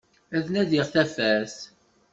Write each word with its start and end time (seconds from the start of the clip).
Ad 0.35 0.45
nadiγ 0.51 0.85
tafat. 0.93 1.55